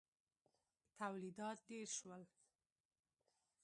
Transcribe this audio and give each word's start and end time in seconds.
تولیدات 0.99 1.57
ډېر 1.67 1.85
شول. 1.97 2.21